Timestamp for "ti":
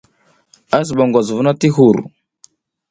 1.59-1.67